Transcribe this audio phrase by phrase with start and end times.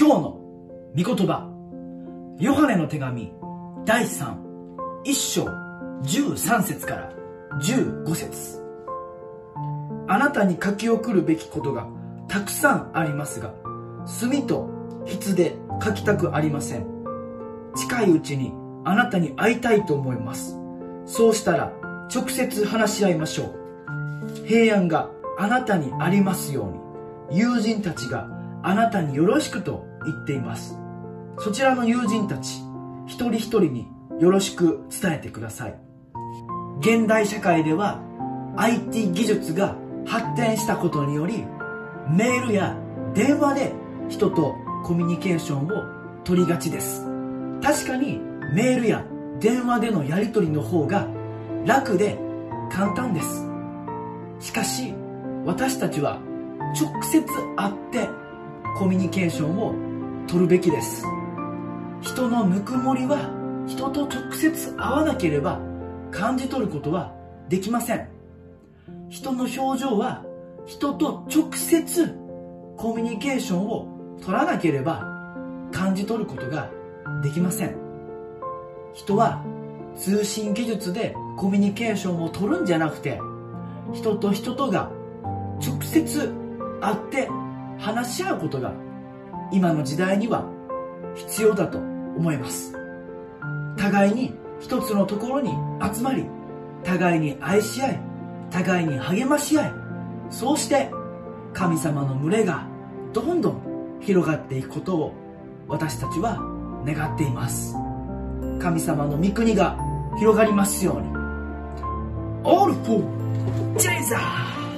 [0.00, 0.40] 今日の
[0.96, 1.46] 御言葉
[2.38, 3.34] ヨハネの手紙
[3.84, 4.34] 第3
[5.04, 7.12] 一章13節から
[7.60, 8.62] 15節。
[10.08, 11.86] あなたに書き送るべきことが
[12.28, 13.52] たくさんありますが
[14.06, 14.70] 墨と
[15.04, 16.86] 筆で書きたくありません。
[17.76, 18.54] 近いうちに
[18.86, 20.58] あなたに会いたいと思います。
[21.04, 21.74] そうしたら
[22.10, 24.46] 直接話し合いましょう。
[24.46, 26.70] 平安があなたにありますよ
[27.30, 30.78] うに友人たちがあなたによろしくと言っています。
[31.38, 32.62] そちらの友人たち
[33.06, 33.88] 一人一人に
[34.20, 35.78] よろしく伝えてください。
[36.80, 38.00] 現代社会では
[38.56, 39.76] IT 技術が
[40.06, 41.44] 発展したことにより
[42.08, 42.76] メールや
[43.14, 43.72] 電話で
[44.08, 47.06] 人とコミュニケーションを取りがちです。
[47.62, 48.20] 確かに
[48.54, 49.04] メールや
[49.38, 51.06] 電話でのやり取りの方が
[51.64, 52.18] 楽で
[52.70, 53.46] 簡単です。
[54.38, 54.94] しかし
[55.44, 56.20] 私たちは
[56.78, 57.24] 直接
[57.56, 58.19] 会って
[58.80, 59.74] コミュニケーションを
[60.26, 61.04] 取るべきです。
[62.00, 63.30] 人のぬくもりは
[63.66, 65.60] 人と直接会わなければ
[66.10, 67.12] 感じ取ることは
[67.50, 68.08] できません。
[69.10, 70.24] 人の表情は
[70.64, 72.06] 人と直接
[72.78, 75.00] コミュニケーションを取らなければ
[75.70, 76.70] 感じ取ることが
[77.22, 77.76] できません。
[78.94, 79.44] 人は
[79.94, 83.20] 通信技術でコミュニケーションを取るんじゃなくて
[83.92, 84.90] 人と人とが
[85.62, 86.32] 直接
[86.80, 87.28] 会って
[87.80, 88.72] 話し合うことが
[89.52, 90.44] 今の時代には
[91.14, 92.74] 必要だと思います。
[93.76, 95.50] 互いに一つのところに
[95.94, 96.26] 集まり
[96.84, 98.00] 互いに愛し合い
[98.50, 99.72] 互いに励まし合い
[100.28, 100.90] そうして
[101.54, 102.66] 神様の群れが
[103.12, 105.14] どんどん広がっていくことを
[105.66, 106.38] 私たちは
[106.84, 107.74] 願っています。
[108.60, 109.78] 神様の御国が
[110.18, 111.08] 広がりますように。
[112.44, 113.02] All for
[113.78, 114.69] Jesus!